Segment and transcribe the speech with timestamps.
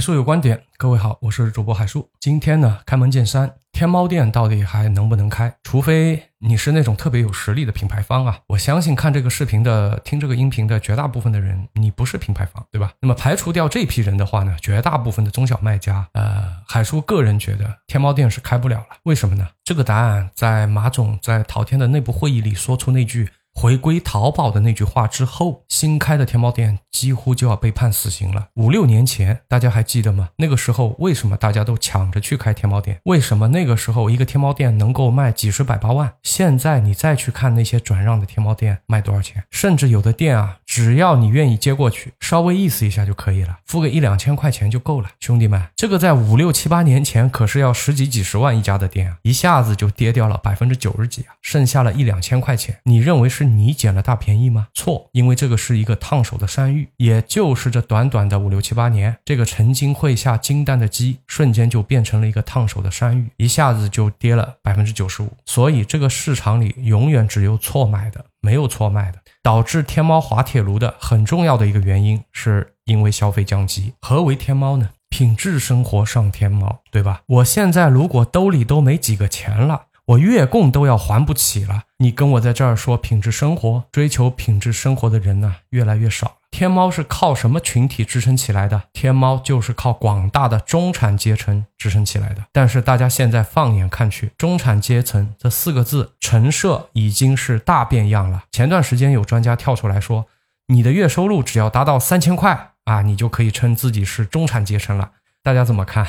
[0.00, 2.08] 海叔有观点，各位好，我是主播海叔。
[2.18, 5.54] 今天呢，开门见山，天猫店到底还能不能开？
[5.62, 8.38] 除非你是那种特别有实力的品牌方啊。
[8.46, 12.92] 我相信看这个视频的、听这个音频的绝大部分的人，你不是品牌方，对吧？
[12.98, 18.86] 那么排除掉这批人的话呢，绝大部分的中小卖家，呃，海叔个人觉得天猫店是开不了了。
[19.02, 19.46] 为什么呢？
[19.62, 23.28] 这个答案在马总在淘天的内部会议里说出那句。
[23.60, 28.46] 回归淘宝的那句话之后，新开的天猫店几乎就要被判死刑了。
[28.54, 30.30] 五六年前，大家还记得吗？
[30.36, 32.98] 那个时候为什么大家都抢着去开天猫店？
[33.04, 36.10] 为什么那个时候一个天猫店能够卖几十百八万？
[36.22, 39.44] 现在你再去看那些转让的天猫店卖多少钱？
[39.50, 45.10] 甚至有的店啊，只要你愿意接过去，稍微意思一下就可以了，付个一两千块钱就够了。
[45.20, 52.78] 兄弟们，这个在五六七八年前可是要十几几十万一家的店啊，一下子就跌掉了百分之九十几啊，剩下了一两千块钱。
[52.84, 53.49] 你认为是？
[53.56, 54.68] 你捡了大便宜吗？
[54.74, 65.30] 错，因为这个是一个烫手的山芋，也就是这短短的五六七八年，这个曾经会下金蛋的鸡，瞬间就变成了一个烫手的山芋，一下子就跌了百分之九十五。
[65.44, 69.18] 所以这个市场里永远只有错买的，没有错卖的。
[69.42, 73.94] 导致天猫滑铁卢的很重要的一个原因，是因为消费降级。
[74.00, 74.90] 何为天猫呢？
[75.08, 77.22] 品质生活上天猫，对吧？
[77.26, 79.86] 我现在如果兜里都没几个钱了。
[80.10, 86.32] 我月供都要还不起了，你跟我在这儿说品质生活，追求品质生活的人呢越来越少了。
[86.50, 88.82] 天猫是靠什么群体支撑起来的？
[88.92, 92.42] 天猫就是靠广大的中产阶层支撑起来的。
[92.50, 98.42] 但是大家现在放眼看去，中产阶层这四个字陈设已经是大变样了。
[98.50, 100.26] 前段时间有专家跳出来说，
[100.66, 105.12] 你的月收入只要达到三千块啊，你就可以称自己是中产阶层了。
[105.44, 106.04] 大家怎么看？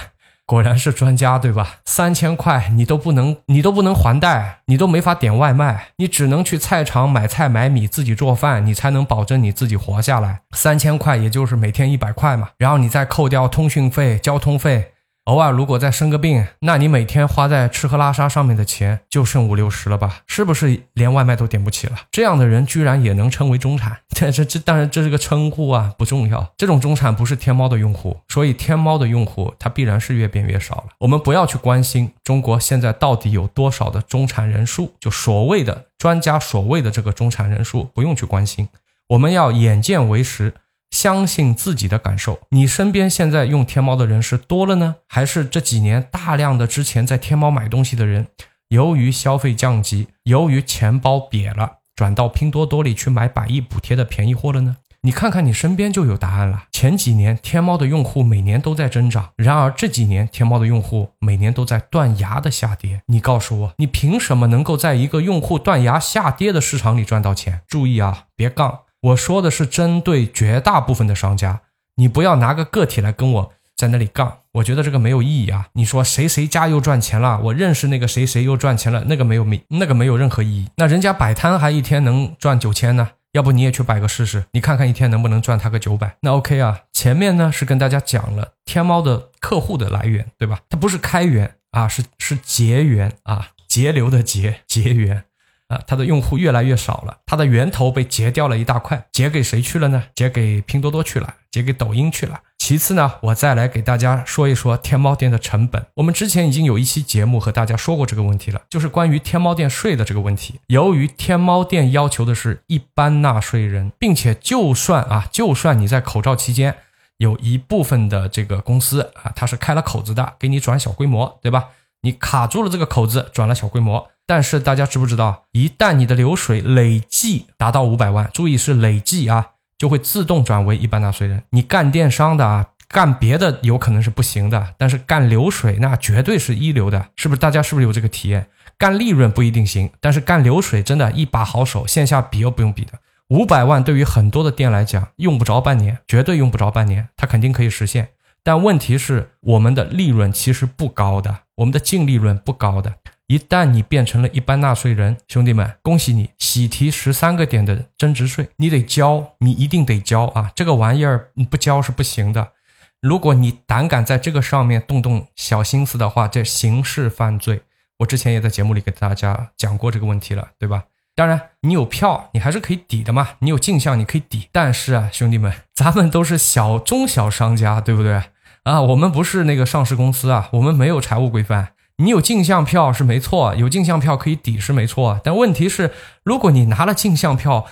[0.52, 1.77] 果然是专家，对吧？
[1.85, 10.41] 三千块你都不能，你都不能还贷，你都没法点外卖，你只能去菜场买菜买米，自己做饭，你才能保证你自己活下来。
[10.52, 14.91] 三千块也就是每天一百块嘛，然后你再扣掉通讯费、交通费。
[15.25, 20.22] 偶尔如果再生个病，那你每天花在吃喝拉撒上面的钱就剩五六十了吧？
[20.25, 21.96] 是不是连外卖都点不起了？
[22.09, 24.00] 这样的人居然也能称为中产？
[24.09, 26.51] 这这这当然这是个称呼啊，不重要。
[26.57, 30.85] 这种中产不是天猫的用户，所以天猫的用户他必然是越变越少了。
[30.97, 38.67] 我们不要去关心中国现在到底有多少的中产人数，就所谓的专家所谓的这个中产人数，不用去关心。
[39.09, 40.56] 我们要眼见为实。
[40.91, 42.40] 相信自己的感受。
[42.50, 48.28] 你身边现在用天猫的人是多了呢，还是这几年大量的之前在天猫买东西的人，
[48.69, 54.78] 由于消费降级，由于钱包瘪了，转到拼多多里去买百亿补贴的便宜货了呢？
[55.03, 56.66] 你看看你身边就有答案了。
[56.72, 63.02] 前几年天猫的用户每年都在增长，然而这几年天猫的用户每年都在断崖的下跌。
[63.08, 67.62] 你告诉我，你凭什么能够在一个用户断崖下跌的市场里赚到钱？
[67.68, 68.81] 注意啊，别杠。
[69.01, 71.62] 我说的是针对绝大部分的商家，
[71.95, 75.69] 你不要拿个个体来跟我在那里杠，我觉得这个没有意义啊。
[75.73, 80.67] 你说谁谁家又赚钱了，我认识那个谁谁又赚钱了，那个没有没那个没有任何意义。
[80.78, 86.17] 那人家摆摊还一天能赚九千呢，要不你也去摆个试试，你看看一天能不能赚他个九百。
[86.22, 90.59] 那 OK 啊，前面呢是跟大家讲了天猫的客户的来源，对吧？
[90.69, 95.23] 它不是开源啊，是是结缘啊，节流的节结缘。
[95.72, 100.04] 啊，它的用户越来越少了，它的源头被截掉了一大块，截给谁去了呢？
[100.14, 102.42] 截给拼多多去了，截给抖音去了。
[102.58, 105.86] 其次呢，我再来给大家说一说天猫店的成本。
[105.96, 110.59] 我们之前已经有一期节目和大家说过这个问题了，就是关于天猫店税的这个问题。
[110.68, 116.76] 由于天猫店要求的是一般纳税人，并且就算啊，就算你在口罩期间
[117.18, 121.70] 有一部分的这个公司啊，它是开了口子的，给你转小规模，对吧？
[122.01, 124.09] 你卡住了这个口子，转了小规模。
[124.25, 131.44] 但是大家知不知道，一旦你的流水累计达到五百万，注意是累计啊，就会自动转为一般纳税人。
[131.50, 137.40] 你干电商的啊，干别的有可能是不行的，但是干流水那绝对是一流的，是不是？
[137.41, 138.47] 大家是不是有这个体验？
[138.78, 142.94] 干利润不一定行，但是干流水真的一把好手，线下比又不用比的。
[143.28, 148.09] 五百万对于很多的店来讲，用不着半年，绝对用不着半年，它肯定可以实现。
[148.44, 152.96] 但问题是，我们的利润其实不高的，我们的净利润不高的。
[153.28, 160.52] 一旦你变成了一般纳税人，兄弟们，恭喜你，喜提十三个点的增值税，你得交，你一定得交啊！
[160.55, 162.52] 这个玩意儿你不交是不行的。
[162.99, 167.61] 如果你胆敢在这个上面动动小心思的话，这刑事犯罪。
[167.99, 170.85] 我之前也在节目里给大家讲过这个问题了，对吧？
[171.16, 173.29] 当然，你有票，你还是可以抵的嘛。
[173.40, 174.49] 你有镜像，你可以抵。
[174.52, 178.22] 但是啊，兄弟们，咱们都是小中小商家，对不对
[178.63, 178.81] 啊？
[178.81, 181.69] 我们不是那个上市公司啊，我们没有财务规范。
[181.97, 185.91] 你有镜像票是没错，有镜像票可以抵是没错，但问题是，
[186.23, 187.67] 如果你拿了镜像票，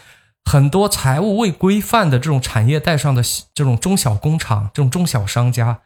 [0.45, 3.23] 很多财务未规范的这种产业带上的
[3.55, 5.79] 这种中小工厂、这种中小商家，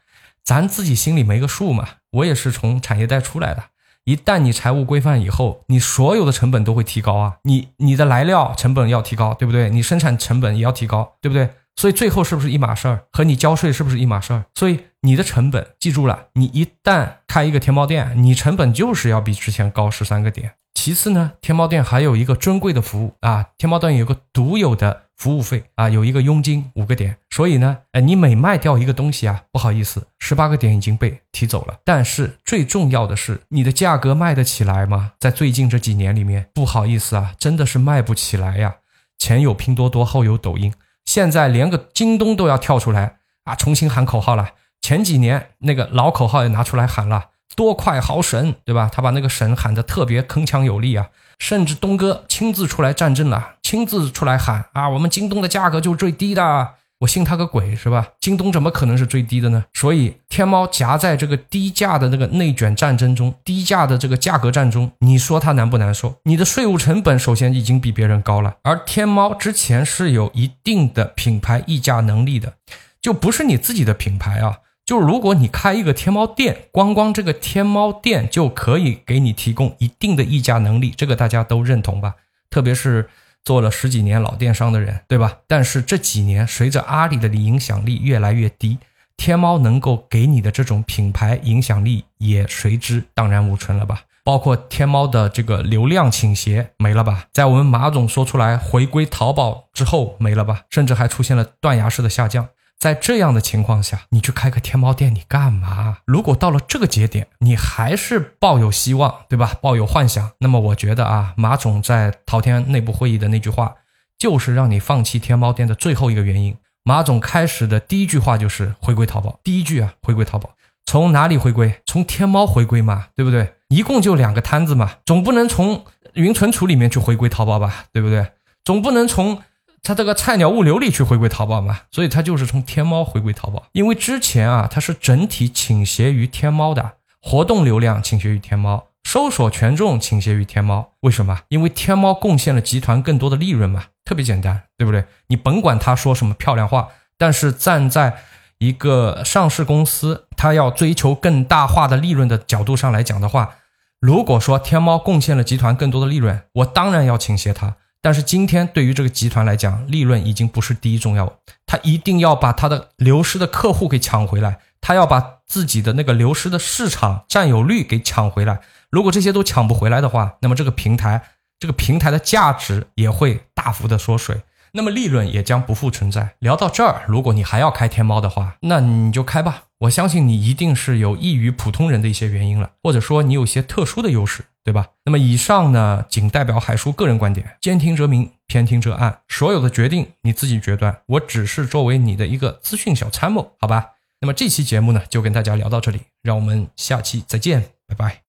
[0.43, 1.87] 咱自己心里没个数嘛。
[2.11, 3.63] 我也是从产业带出来的，
[4.03, 9.69] 一旦你财务规范以后，你所有的成本都会提高啊，你你的来料成本要提高，对不对？
[9.69, 11.49] 你生产成本也要提高，对不对？
[11.75, 13.05] 所以最后是不是一码事儿？
[13.11, 14.45] 和你交税是不是一码事儿？
[14.55, 20.53] 所以你的成本记住了，你一旦开一个天猫店，你成本就是要比之前高十三个点。
[20.73, 27.17] 其次呢，天猫店还有一个尊贵的服务啊，天猫店有个独有的服务费啊，有一个佣金五个点。
[27.29, 31.77] 所以呢，哎，你每卖掉一个东西啊，不好意思，十八个点已经被提走了。
[31.85, 35.13] 但是最重要的是，你的价格卖得起来吗？
[35.19, 38.75] 在最近这几年里面，不好意思啊，真的是卖不起来呀。
[39.17, 40.73] 前有拼多多，后有抖音。
[41.05, 44.49] 现在连个京东都要跳出来啊，重新喊口号了。
[44.81, 48.89] 前几年那个老口号也拿出来喊了，多快好省，对吧？
[48.91, 51.07] 他把那个省喊得特别铿锵有力啊。
[51.39, 56.75] 甚至东哥亲自出来站阵了，亲自出来喊啊，我们京东的价格就是最低的。
[57.03, 58.07] 我信他个鬼是吧？
[58.21, 59.65] 京东怎么可能是最低的呢？
[59.73, 66.15] 所以天猫夹在这个低价的那个内卷战争中，低价的这个价格战中，你说它难不难受？
[66.23, 72.53] 你的税务成本首先已经比别人高了，而天猫之前是有一定的品牌溢价能力的，
[73.01, 74.59] 就不是你自己的品牌啊。
[74.85, 82.15] 就如果你开一个天猫店，光光这个天猫店就可以给你提供一定的溢价能力，这个大家都认同吧？
[82.49, 83.09] 特别是。
[83.43, 85.39] 做了十几年老电商的人，对吧？
[85.47, 88.77] 但是这几年随着阿里的影响力越来越低，
[89.17, 94.01] 天猫能够给你的这种品牌影响力也随之荡然无存了吧？
[94.23, 97.25] 包括天猫的这个流量倾斜没了吧？
[97.33, 100.61] 在我们马总说出来回归淘宝之后没了吧？
[100.69, 102.47] 甚至还出现了断崖式的下降。
[102.83, 105.99] 在这样的情况下，你去开个天猫店，你干嘛？
[106.03, 109.53] 如果到了这个节点，你还是抱有希望，对吧？
[109.61, 113.75] 抱有幻想，那么我觉得啊，马总在淘天内部会议的那句话，
[114.19, 116.57] 就是让你放弃天猫店的最后一个原因。
[116.83, 120.49] 马总开始的第一句话就是回归淘宝，第一句啊，回归淘宝，
[120.85, 121.73] 从哪里回归？
[121.85, 123.53] 从天猫回归嘛，对不对？
[123.69, 125.85] 一共就两个摊子嘛，总不能从
[126.15, 128.33] 云存储里面去回归淘宝吧，对不对？
[128.65, 129.41] 总不能从。
[129.85, 133.63] 他这个菜鸟物流里去回归淘宝嘛，所以他就是从天猫回归淘宝。
[133.73, 140.93] 因为之前啊，它是整体倾斜于天猫的，活动流量倾斜于天猫，搜索权重倾斜于天猫。
[141.01, 141.41] 为什么？
[141.49, 145.03] 因为天猫贡献了集团更多的利润嘛，特别简单，对不对？
[145.27, 146.87] 你甭管他说什么漂亮话，
[147.17, 148.15] 但是站在
[148.59, 153.55] 一个上市公司，他要追求更大化的利润的角度上来讲的话，
[153.99, 157.75] 如果说天猫贡献了集团更多的利润，我当然要倾斜它。
[158.03, 168.59] 但是今天对于这个集团来讲，利润已经不是第一重要，他一定要把他的流失的客户给抢回来，他要把自己的那个流失的市场占有率给抢回来。
[168.89, 171.23] 如果这些都抢不回来的话，那么这个平台，
[171.57, 174.41] 这个平台的价值也会大幅的缩水。
[174.73, 176.35] 那么利润也将不复存在。
[176.39, 179.63] 聊到这儿，如果你还要开天猫的话，那你就开吧。
[179.83, 184.87] 我相信你一定是有异于普通人的一些原因了，或者说你有些特殊的优势，对吧？
[185.03, 193.87] 那么以上呢，仅代表海叔个人观点，兼听则明，偏听则暗，所有的决定你自己决断，我只是作为你的一个资讯小参谋，好吧？
[194.21, 198.21] 那么这期节目呢，就跟大家聊到这里，让我们下期再见，拜拜。